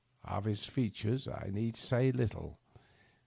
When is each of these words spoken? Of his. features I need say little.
Of 0.23 0.45
his. 0.45 0.65
features 0.65 1.27
I 1.27 1.51
need 1.53 1.75
say 1.77 2.11
little. 2.11 2.57